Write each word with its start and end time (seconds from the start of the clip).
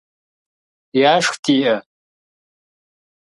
Яшх 1.13 1.35
диӏэ? 1.43 1.75